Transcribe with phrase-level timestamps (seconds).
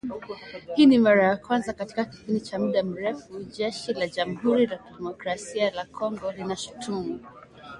[0.75, 5.63] Hii ni mara ya kwanza katika kipindi cha muda mrefu Jeshi la Jamuhuri ya Demokrasia
[5.65, 7.19] ya Kongo linashutumu